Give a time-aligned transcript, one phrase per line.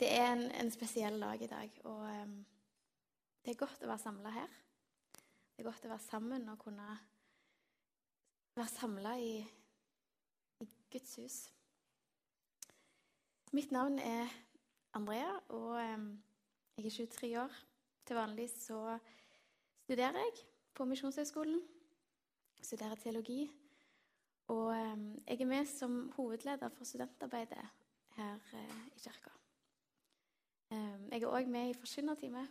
[0.00, 2.30] Det er en, en, spesiell dag i dag, og um,
[3.44, 4.52] det er godt å være samla her.
[5.12, 6.86] Det er godt å være sammen og kunne
[8.56, 9.34] være samla i,
[10.64, 11.36] i, Guds hus.
[13.52, 14.32] Mitt navn er
[14.96, 16.06] Andrea, og um,
[16.78, 17.58] jeg er 23 år.
[18.08, 18.80] Til vanlig så
[19.82, 20.46] studerer jeg
[20.80, 21.60] på Misjonshøgskolen.
[22.62, 23.42] Studerer teologi.
[24.48, 27.68] Og um, jeg er med som hovedleder for studentarbeidet
[28.16, 29.39] her uh, i kirka.
[30.70, 32.48] Ehm, jeg er òg med i forkynnerteamet,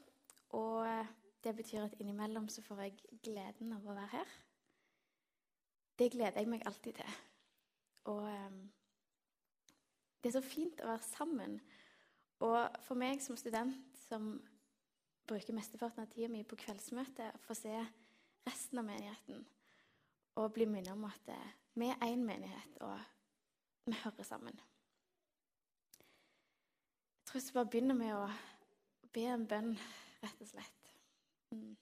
[0.49, 1.05] og
[1.43, 4.33] det betyr at innimellom så får jeg gleden av å være her.
[5.99, 7.17] Det gleder jeg meg alltid til.
[8.11, 8.61] Og ehm,
[10.19, 11.59] det er så fint å være sammen.
[12.43, 14.33] Og for meg som student som
[15.27, 17.75] bruker mesteparten av tida mi på kveldsmøte, få se
[18.47, 19.45] resten av menigheten
[20.39, 21.31] og bli minnet om at
[21.75, 22.99] vi er én menighet, og
[23.85, 24.59] vi hører sammen
[27.29, 28.23] tror jeg skal bare begynne med å
[29.13, 29.75] be en bønn,
[30.23, 30.87] rett og slett.
[31.53, 31.75] Mm.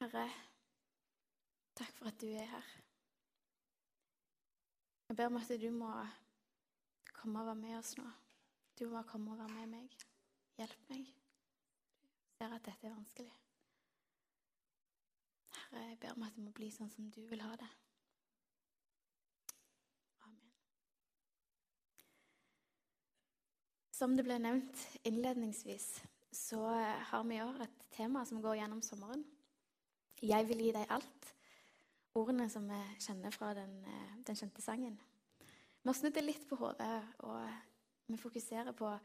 [0.00, 0.24] Herre,
[1.78, 2.72] takk for at du er her.
[5.06, 5.92] Jeg ber om at du må
[7.14, 8.08] komme og være med oss nå.
[8.78, 9.94] Du må komme og være med meg.
[10.58, 11.06] Hjelp meg.
[11.06, 13.36] Jeg ser at dette er vanskelig.
[15.60, 17.70] Herre, jeg ber om at det må bli sånn som du vil ha det.
[24.00, 25.98] Som det ble nevnt innledningsvis,
[26.32, 26.62] så
[27.10, 29.26] har vi i år et tema som går gjennom sommeren.
[30.24, 31.26] Jeg vil gi deg alt.
[32.16, 34.96] Ordene som vi kjenner fra den, eh, den kjente sangen.
[35.82, 37.44] Vi har snudd det litt på hodet, og
[38.06, 38.98] vi fokuserer på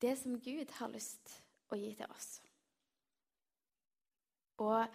[0.00, 2.40] det som Gud har lyst å gi til oss.
[4.58, 4.86] Og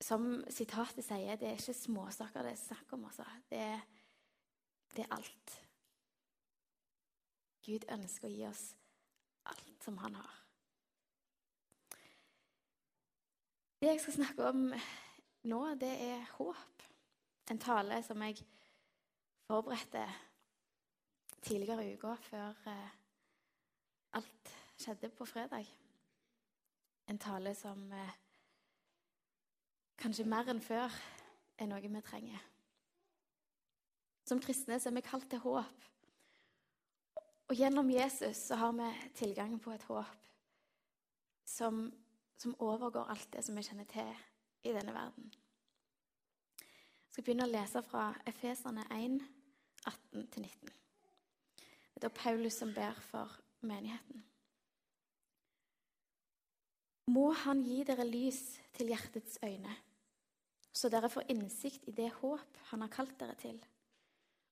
[0.00, 3.04] som sitatet sier, det er ikke småsaker det er snakk om.
[3.04, 3.24] Altså.
[3.48, 3.80] Det,
[4.96, 5.63] det er alt.
[7.64, 8.64] Gud ønsker å gi oss
[9.48, 10.40] alt som han har.
[13.80, 14.60] Det jeg skal snakke om
[15.50, 16.84] nå, det er håp.
[17.52, 18.40] En tale som jeg
[19.44, 20.04] forberedte
[21.44, 22.94] tidligere i uka, før eh,
[24.16, 25.68] alt skjedde på fredag.
[27.12, 28.14] En tale som eh,
[30.00, 30.92] kanskje mer enn før
[31.60, 32.40] er noe vi trenger.
[34.24, 35.90] Som kristne så er vi kalt til håp.
[37.48, 40.28] Og gjennom Jesus så har vi tilgang på et håp
[41.44, 41.90] som,
[42.40, 44.12] som overgår alt det som vi kjenner til
[44.64, 45.26] i denne verden.
[46.56, 49.18] Jeg skal begynne å lese fra Efeserne 1,
[50.14, 50.72] 18-19.
[51.94, 54.24] Det er da Paulus som ber for menigheten.
[57.12, 58.40] Må Han gi dere lys
[58.74, 59.76] til hjertets øyne,
[60.72, 63.60] så dere får innsikt i det håp Han har kalt dere til,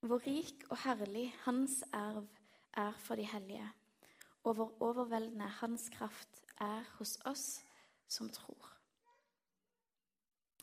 [0.05, 2.42] hvor rik og herlig Hans erv er
[2.99, 3.69] for de hellige,
[4.45, 7.65] og hvor overveldende Hans kraft er hos oss
[8.09, 8.73] som tror.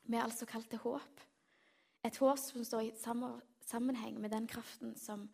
[0.03, 1.21] Vi er altså kalt til håp.
[2.05, 2.91] Et håp som står i
[3.61, 5.29] sammenheng med den kraften som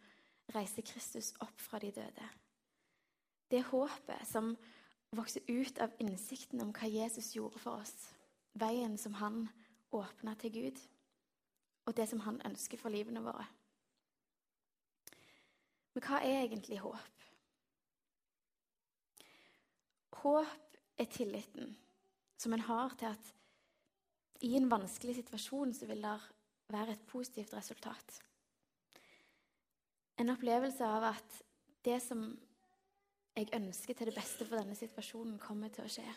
[0.56, 2.28] reiser Kristus opp fra de døde.
[3.52, 4.56] Det håpet som
[5.16, 7.94] vokser ut av innsikten om hva Jesus gjorde for oss.
[8.54, 9.48] Veien som han
[9.96, 10.80] åpna til Gud,
[11.86, 13.46] og det som han ønsker for livene våre.
[15.96, 17.26] Men hva er egentlig håp?
[20.26, 21.76] Håp er tilliten
[22.42, 23.32] som en har til at
[24.46, 26.16] i en vanskelig situasjon så vil det
[26.74, 28.20] være et positivt resultat.
[30.20, 31.40] En opplevelse av at
[31.86, 32.28] det som
[33.36, 36.08] jeg ønsker til det beste for denne situasjonen, kommer til å skje.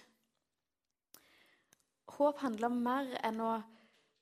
[2.19, 3.55] Håp handler om mer enn å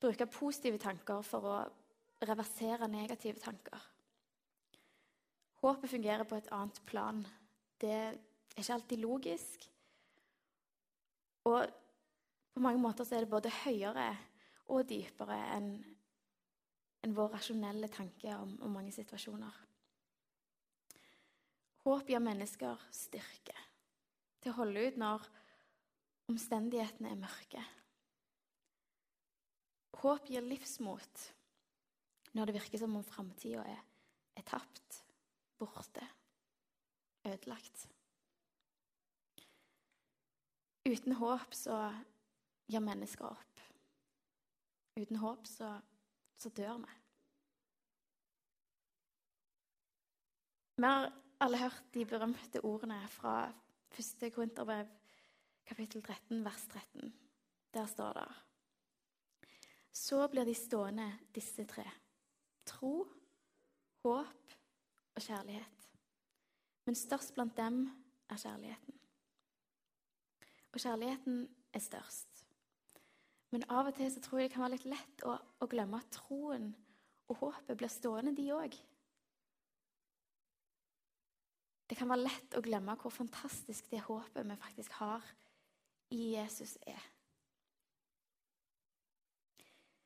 [0.01, 1.59] bruke positive tanker for å
[2.27, 3.85] reversere negative tanker.
[5.67, 7.25] Håpet fungerer på et annet plan.
[7.81, 8.15] Det er
[8.55, 9.65] ikke alltid logisk.
[11.51, 11.67] Og
[12.55, 14.07] på mange måter så er det både høyere
[14.71, 15.73] og dypere enn
[17.07, 19.59] en vår rasjonelle tanke om, om mange situasjoner.
[21.83, 23.59] Håp gir mennesker styrke
[24.43, 25.27] til å holde ut når
[26.31, 27.67] omstendighetene er mørke.
[29.99, 31.27] Håp gir livsmot
[32.39, 33.83] når det virker som om framtida er,
[34.39, 34.86] er tapt
[35.59, 36.09] borte,
[37.27, 37.89] ødelagt.
[40.87, 41.79] Uten håp så
[42.71, 43.63] gir mennesker opp.
[44.97, 45.73] Uten håp så,
[46.39, 46.95] så dør vi.
[50.77, 51.11] Vi har
[51.41, 53.53] alle hørt de berømte ordene fra
[53.97, 54.33] 1.
[54.33, 54.89] Korinterbrev,
[55.67, 57.15] kapittel 13, vers 13.
[57.75, 58.29] Der står det
[59.93, 61.85] Så blir de stående, disse tre.
[62.67, 63.07] Tro,
[64.05, 64.56] håp
[65.17, 65.89] og kjærlighet.
[66.87, 67.87] Men størst blant dem
[68.31, 68.99] er kjærligheten.
[70.73, 72.43] Og kjærligheten er størst.
[73.51, 76.01] Men av og til så tror jeg det kan være litt lett å, å glemme
[76.03, 76.75] at troen
[77.27, 78.77] og håpet blir stående, de òg.
[81.87, 85.27] Det kan være lett å glemme hvor fantastisk det håpet vi faktisk har
[86.15, 87.03] i Jesus, er.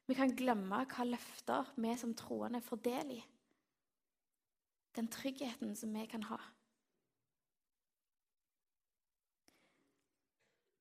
[0.09, 3.21] Vi kan glemme hva løfter vi som troende får del i.
[4.97, 6.41] Den tryggheten som vi kan ha.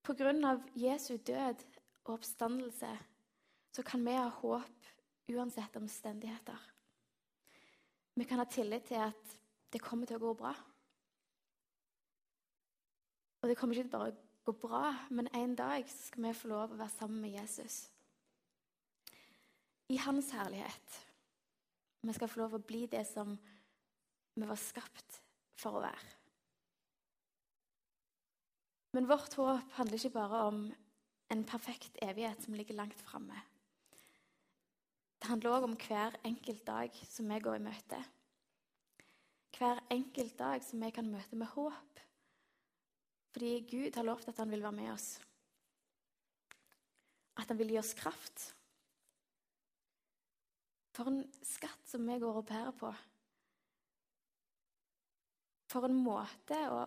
[0.01, 1.61] På grunn av Jesu død
[2.07, 2.89] og oppstandelse
[3.75, 4.87] så kan vi ha håp
[5.29, 6.57] uansett omstendigheter.
[8.17, 9.35] Vi kan ha tillit til at
[9.69, 10.55] det kommer til å gå bra.
[13.39, 14.81] Og det kommer ikke til bare å gå bra,
[15.13, 17.77] men en dag skal vi få lov å være sammen med Jesus.
[19.93, 20.97] I hans herlighet.
[22.01, 23.37] Vi skal få lov å bli det som
[24.41, 25.21] vi var skapt
[25.59, 26.15] for å være.
[28.95, 30.61] Men vårt håp handler ikke bare om
[31.29, 33.37] en perfekt evighet som ligger langt framme.
[35.19, 37.99] Det handler òg om hver enkelt dag som vi går i møte.
[39.59, 42.03] Hver enkelt dag som vi kan møte med håp.
[43.35, 45.09] Fordi Gud har lovt at han vil være med oss.
[47.37, 48.47] At han vil gi oss kraft.
[50.95, 52.89] For en skatt som vi går og bærer på.
[55.69, 56.81] For en måte å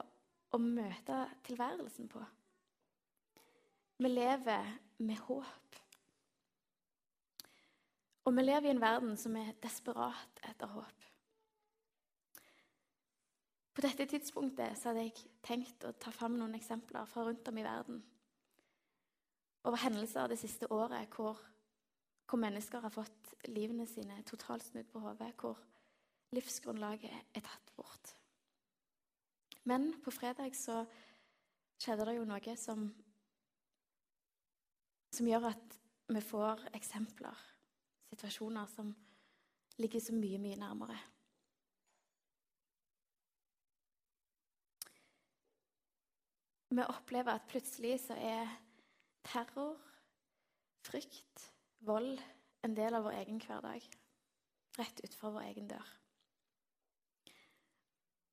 [0.53, 2.23] å møte tilværelsen på.
[4.03, 4.69] Vi lever
[5.07, 5.79] med håp.
[8.23, 11.09] Og vi lever i en verden som er desperat etter håp.
[13.73, 17.65] På dette tidspunktet hadde jeg tenkt å ta fram noen eksempler fra rundt om i
[17.65, 18.03] verden.
[19.65, 21.39] Over hendelser det siste året hvor,
[22.29, 25.33] hvor mennesker har fått livene sine totalt snudd på hodet.
[25.41, 25.57] Hvor
[26.37, 28.13] livsgrunnlaget er tatt bort.
[29.65, 30.83] Men på fredag så
[31.83, 32.89] skjedde det jo noe som,
[35.15, 35.79] som gjør at
[36.13, 37.39] vi får eksempler,
[38.11, 38.91] situasjoner som
[39.79, 40.99] ligger så mye, mye nærmere.
[46.73, 48.49] Vi opplever at plutselig så er
[49.29, 49.77] terror,
[50.89, 51.51] frykt,
[51.85, 52.17] vold
[52.65, 53.85] en del av vår egen hverdag.
[54.79, 55.91] Rett utenfor vår egen dør.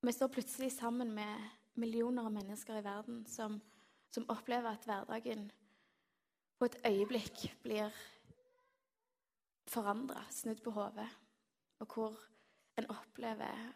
[0.01, 3.61] Vi står plutselig sammen med millioner av mennesker i verden som,
[4.11, 5.49] som opplever at hverdagen
[6.59, 7.91] på et øyeblikk blir
[9.67, 11.07] forandra, snudd på hodet,
[11.79, 12.15] og hvor
[12.79, 13.73] en opplever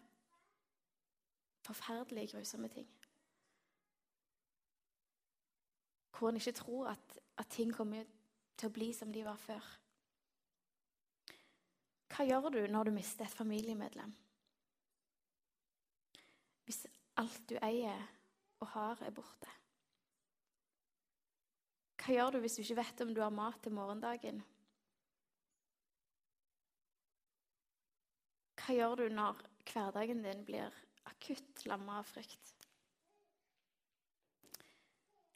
[1.63, 2.87] forferdelige, grusomme ting.
[6.17, 8.03] Hvor en ikke tror at, at ting kommer
[8.57, 9.63] til å bli som de var før.
[12.13, 14.13] Hva gjør du når du mister et familiemedlem?
[17.21, 18.07] Alt du eier
[18.63, 19.51] og har, er borte?
[22.03, 24.41] Hva gjør du hvis du ikke vet om du har mat til morgendagen?
[28.59, 30.75] Hva gjør du når hverdagen din blir
[31.07, 32.53] akutt lamma av frykt?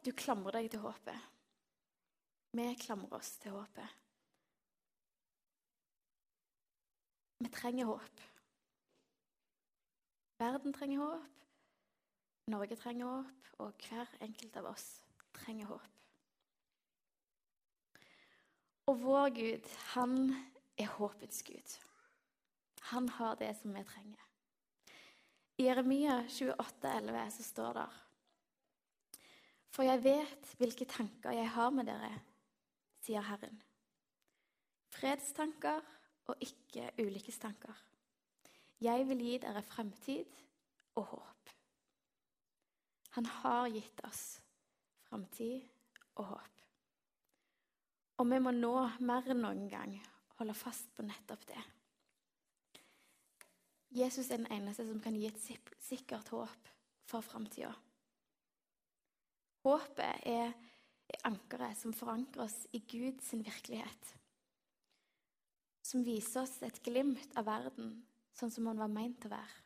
[0.04, 1.32] Du klamrer deg til håpet.
[2.56, 3.96] Vi klamrer oss til håpet.
[7.44, 8.22] Vi trenger håp.
[10.40, 11.47] Verden trenger håp.
[12.48, 14.86] Norge trenger håp, og hver enkelt av oss
[15.36, 15.94] trenger håp.
[18.88, 20.14] Og vår Gud, han
[20.80, 21.76] er håpets Gud.
[22.94, 24.24] Han har det som vi trenger.
[25.58, 27.88] I Jeremia 28, 11 så står det
[29.74, 32.14] For jeg vet hvilke tanker jeg har med dere,
[33.04, 33.60] sier Herren.
[34.94, 35.84] Fredstanker
[36.28, 37.88] og ikke ulykkestanker
[38.84, 40.38] jeg vil gi dere fremtid
[41.00, 41.37] og håp.
[43.18, 44.38] Han har gitt oss
[45.08, 45.64] fremtid
[46.22, 46.60] og håp.
[48.22, 48.74] Og vi må nå
[49.10, 49.96] mer enn noen gang
[50.38, 51.64] holde fast på nettopp det.
[53.98, 55.42] Jesus er den eneste som kan gi et
[55.82, 56.72] sikkert håp
[57.10, 57.74] for framtida.
[59.66, 60.54] Håpet er
[61.26, 64.16] ankeret som forankrer oss i Guds virkelighet.
[65.82, 67.96] Som viser oss et glimt av verden
[68.38, 69.64] sånn som han var meint å være.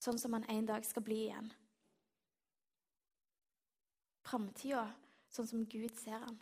[0.00, 1.52] Sånn som han en dag skal bli igjen.
[4.30, 4.84] Framtida
[5.30, 6.38] sånn som Gud ser den.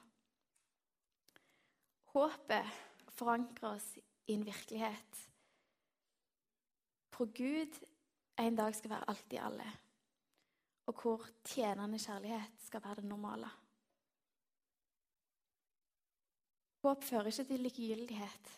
[2.12, 3.86] Håpet forankrer oss
[4.28, 5.24] i en virkelighet
[7.16, 7.74] hvor Gud
[8.38, 9.64] en dag skal være alt i alle,
[10.86, 13.48] og hvor tjenende kjærlighet skal være det normale.
[16.84, 18.52] Håp fører ikke til likegyldighet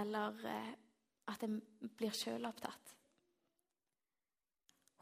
[0.00, 0.72] eller eh,
[1.30, 1.60] at en
[1.94, 2.94] blir sjølopptatt.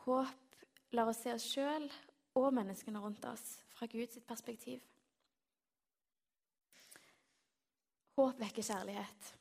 [0.05, 1.89] Håp lar oss se oss sjøl
[2.35, 4.81] og menneskene rundt oss fra Guds perspektiv.
[8.17, 9.35] Håp vekker kjærlighet.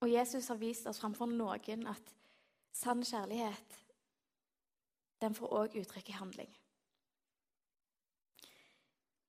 [0.00, 2.14] Og Jesus har vist oss framfor noen at
[2.74, 3.80] sann kjærlighet
[5.22, 6.50] den får òg uttrykk i handling.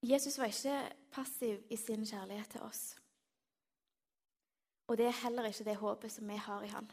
[0.05, 0.75] Jesus var ikke
[1.11, 2.95] passiv i sin kjærlighet til oss.
[4.87, 6.91] Og det er heller ikke det håpet som vi har i han.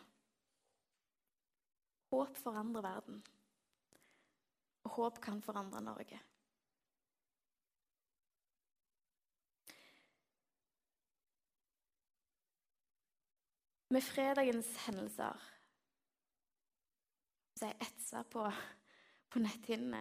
[2.13, 3.23] Håp forandrer verden.
[4.85, 6.19] Håp kan forandre Norge.
[13.93, 15.49] Med fredagens hendelser
[17.63, 18.43] så jeg etsa på,
[19.31, 20.01] på netthinnene,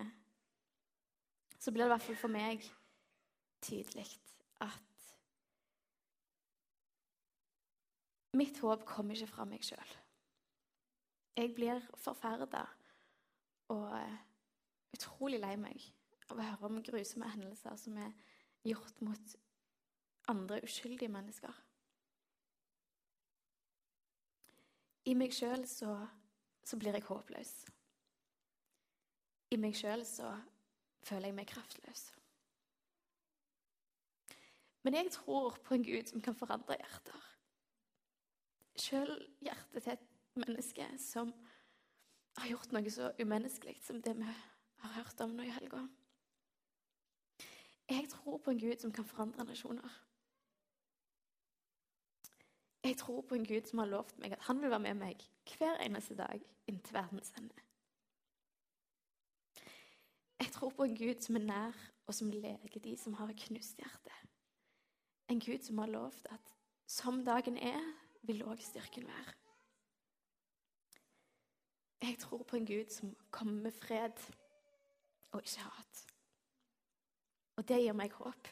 [1.59, 2.63] så blir det i hvert fall for meg
[3.61, 4.07] tydelig
[4.65, 5.11] at
[8.39, 9.93] mitt håp kommer ikke fra meg sjøl.
[11.37, 12.63] Jeg blir forferda
[13.75, 13.93] og
[14.95, 15.83] utrolig lei meg
[16.31, 18.13] av å høre om grusomme hendelser som er
[18.67, 19.35] gjort mot
[20.31, 21.53] andre uskyldige mennesker.
[25.09, 25.95] I meg sjøl så,
[26.63, 27.53] så, blir jeg håpløs.
[29.51, 30.29] I meg sjøl så
[31.03, 32.11] føler jeg meg kraftløs.
[34.85, 37.25] Men jeg tror på en Gud som kan forandre hjerter.
[38.81, 39.11] Sjøl
[39.43, 40.07] hjertet til et
[40.37, 41.33] menneske som
[42.37, 44.29] har gjort noe så umenneskelig som det vi
[44.81, 45.85] har hørt om nå i helga.
[47.91, 49.97] Jeg tror på en Gud som kan forandre nasjoner.
[52.83, 55.25] Jeg tror på en Gud som har lovt meg at han vil være med meg
[55.57, 57.65] hver eneste dag inntil verdens ende.
[60.41, 61.75] Jeg tror på en Gud som er nær,
[62.07, 64.15] og som leger de som har et knust hjerte.
[65.29, 66.49] En Gud som har lovt at
[66.87, 67.83] som dagen er,
[68.21, 69.35] vil òg styrken være.
[72.01, 74.17] Jeg tror på en Gud som kommer med fred
[75.31, 76.01] og ikke hat.
[77.59, 78.49] Og det gir meg håp.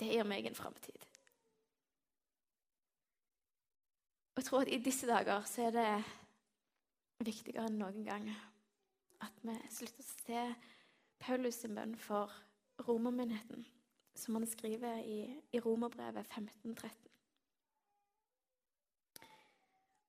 [0.00, 1.08] Det gir meg en framtid.
[4.36, 5.90] Jeg tror at i disse dager så er det
[7.22, 8.24] viktigere enn noen gang
[9.22, 10.40] at vi slutter å se
[11.22, 12.32] Paulus sin bønn for
[12.82, 13.62] romermyndigheten,
[14.18, 15.20] som han skriver i,
[15.54, 17.12] i Romerbrevet 1513.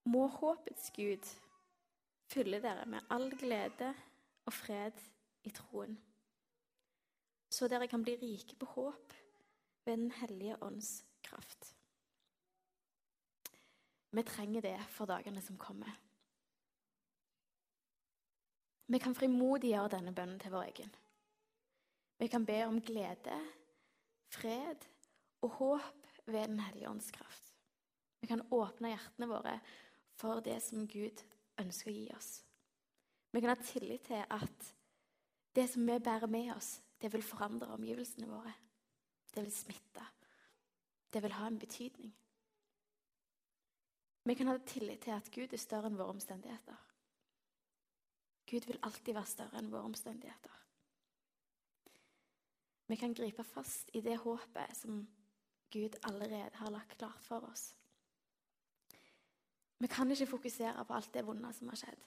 [0.10, 1.30] Må håpets Gud
[2.32, 3.94] fylle dere med all glede
[4.46, 5.00] og fred
[5.44, 5.98] i troen,
[7.54, 9.14] så dere kan bli rike på håp
[9.86, 11.74] ved Den hellige ånds kraft.
[14.14, 15.92] Vi trenger det for dagene som kommer.
[18.88, 20.92] Vi kan frimodiggjøre denne bønnen til vår egen.
[22.20, 23.38] Vi kan be om glede,
[24.30, 24.86] fred
[25.42, 27.54] og håp ved Den hellige ånds kraft.
[28.22, 29.58] Vi kan åpne hjertene våre
[30.16, 31.24] for det som Gud
[31.62, 32.32] ønsker å gi oss.
[33.34, 34.74] Vi kan ha tillit til at
[35.56, 38.54] det som vi bærer med oss, det vil forandre omgivelsene våre.
[39.34, 40.06] Det vil smitte.
[41.14, 42.14] Det vil ha en betydning.
[44.24, 46.78] Vi kan ha tillit til at Gud er større enn våre omstendigheter.
[48.50, 50.60] Gud vil alltid være større enn våre omstendigheter.
[52.88, 55.08] Vi kan gripe fast i det håpet som
[55.74, 57.74] Gud allerede har lagt klart for oss.
[59.80, 62.04] Vi kan ikke fokusere på alt det vonde som har skjedd.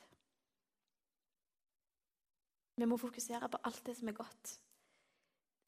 [2.76, 4.60] Vi må fokusere på alt det som er godt.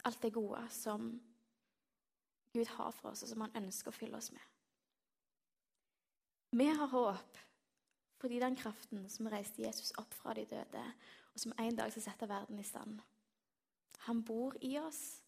[0.04, 1.10] Alt det gode som
[2.52, 4.44] Gud har for oss, og som han ønsker å fylle oss med.
[6.56, 7.44] Vi har håp
[8.18, 10.84] fordi den kraften som reiste Jesus opp fra de døde,
[11.34, 12.96] og som en dag skal sette verden i stand,
[14.08, 15.20] han bor i oss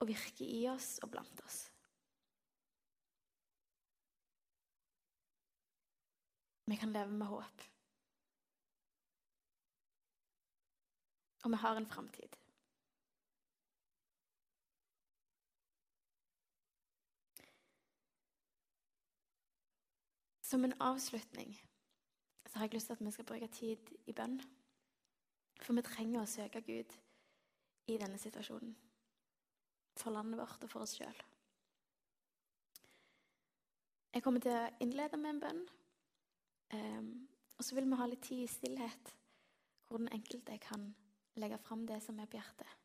[0.00, 1.68] og virker i oss og blant oss.
[6.72, 7.62] Vi kan leve med håp.
[11.44, 12.36] Og vi har en framtid.
[20.40, 21.52] Som en avslutning
[22.46, 24.40] så har jeg lyst til at vi skal bruke tid i bønn.
[25.60, 26.96] For vi trenger å søke Gud
[27.92, 28.72] i denne situasjonen.
[30.00, 31.22] For landet vårt og for oss sjøl.
[34.14, 35.64] Jeg kommer til å innlede med en bønn.
[36.72, 39.12] Um, og så vil vi ha litt tid i stillhet,
[39.86, 40.88] hvor den enkelte kan
[41.36, 42.78] legge fram det som er på hjertet.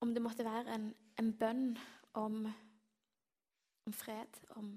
[0.00, 0.88] Om det måtte være en,
[1.18, 1.78] en bønn
[2.18, 2.46] om,
[3.86, 4.76] om fred, om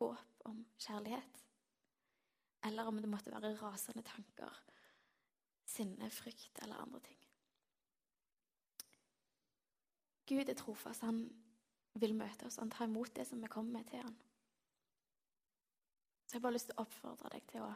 [0.00, 1.42] håp, om kjærlighet.
[2.66, 4.62] Eller om det måtte være rasende tanker,
[5.66, 7.18] sinne, frykt eller andre ting.
[10.26, 11.06] Gud er trofast.
[11.06, 11.28] Han
[11.94, 12.58] vil møte oss.
[12.58, 14.16] Han tar imot det som vi kommer med til han.
[16.26, 17.72] Så jeg har bare lyst til å oppfordre deg til å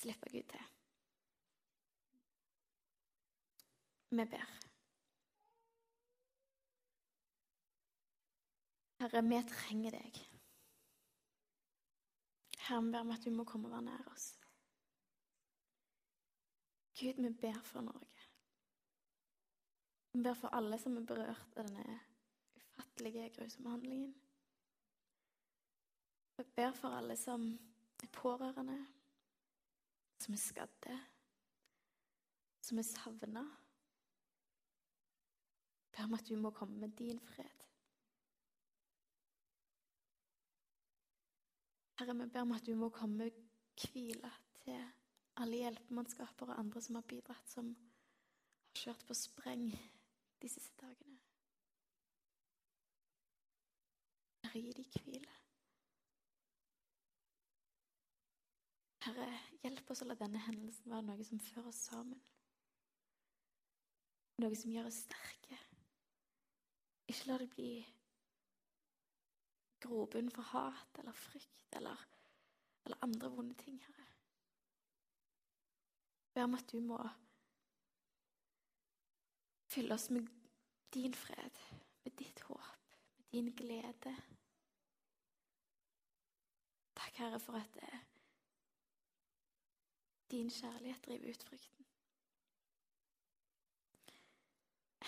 [0.00, 0.68] slippe Gud til.
[4.10, 4.54] Vi ber.
[9.00, 10.22] Herre, vi trenger deg.
[12.64, 14.32] Herre, vi ber om at du må komme og være nær oss.
[17.00, 18.26] Gud, vi ber for Norge.
[20.12, 22.00] Vi ber for alle som er berørt av denne
[22.58, 24.12] ufattelige, grusomme handlingen.
[26.40, 27.42] Vi ber for alle som
[28.02, 28.78] er pårørende,
[30.24, 30.94] som er skadde,
[32.64, 33.42] som er savna.
[35.92, 37.66] Ber om at du må komme med din fred.
[41.98, 43.42] Herre, vi ber om at du må komme med
[43.82, 44.30] hvile
[44.62, 44.80] til
[45.36, 49.68] alle hjelpemannskaper og andre som har bidratt, som har kjørt på spreng
[50.40, 51.20] de siste dagene.
[54.46, 55.36] Herre, gi dem hvile.
[59.00, 59.26] Herre,
[59.64, 62.20] hjelp oss å la denne hendelsen være noe som fører oss sammen.
[64.40, 65.58] Noe som gjør oss sterke.
[67.10, 67.72] Ikke la det bli
[69.80, 72.06] grobunn for hat eller frykt eller,
[72.84, 74.06] eller andre vonde ting, Herre.
[76.34, 77.00] Be om at du må
[79.70, 80.28] fylle oss med
[80.94, 81.58] din fred,
[82.04, 84.14] med ditt håp, med din glede.
[86.94, 88.00] Takk, Herre, for at det,
[90.30, 91.86] din kjærlighet driver ut frykten.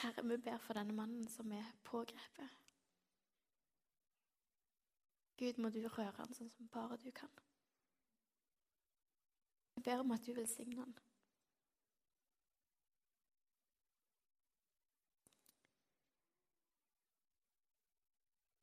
[0.03, 2.49] Herre, vi ber for denne mannen som er pågrepet.
[5.37, 7.31] Gud, må du røre han sånn som bare du kan.
[9.75, 10.99] Vi ber om at du velsigner han.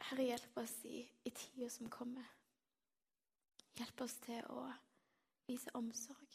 [0.09, 2.29] Herre, hjelp oss i, i tida som kommer.
[3.77, 4.63] Hjelp oss til å
[5.47, 6.28] vise omsorg.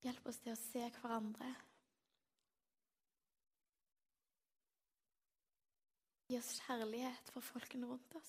[0.00, 1.50] Hjelp oss til å se hverandre
[6.30, 8.28] Gi oss kjærlighet for folkene rundt oss.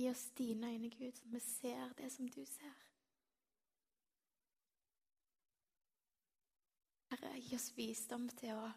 [0.00, 2.78] Gi oss dine øyne, Gud, så vi ser det som du ser.
[7.10, 8.70] Herre, gi oss visdom til å,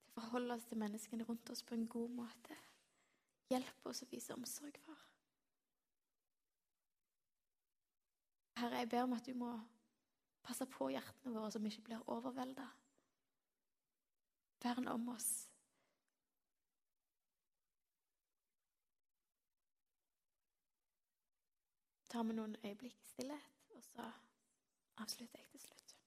[0.00, 2.56] til forholde oss til menneskene rundt oss på en god måte.
[3.52, 5.04] Hjelp oss å vise omsorg for.
[8.62, 9.52] Herre, jeg ber om at du må
[10.50, 12.66] passe på hjertene våre så vi ikke blir overvelda.
[14.60, 15.30] Vern om oss.
[22.10, 24.08] tar vi noen øyeblikk stillhet, og så
[24.98, 25.99] avslutter jeg til slutt.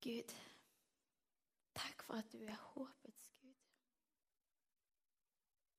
[0.00, 0.34] Gud,
[1.74, 3.54] takk for at du er håpets Gud.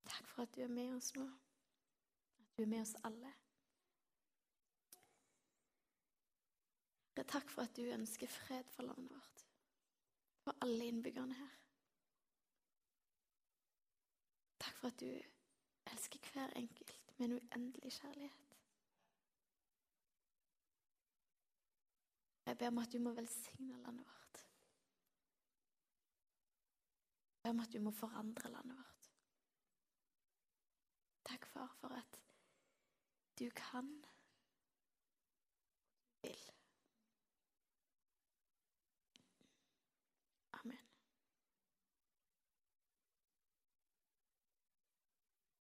[0.06, 1.28] Takk for at du er med oss nå.
[2.40, 3.34] At du er med oss alle.
[7.30, 9.46] Takk for at du ønsker fred for landet vårt.
[10.44, 11.58] For alle innbyggerne her.
[14.60, 15.12] Takk for at du
[15.92, 18.49] elsker hver enkelt med en uendelig kjærlighet.
[22.50, 24.40] Jeg ber om at du må velsigne landet vårt.
[27.34, 29.12] Jeg ber om at du må forandre landet vårt.
[31.30, 32.18] Takk, far, for at
[33.40, 34.10] du kan du
[36.22, 36.59] vil.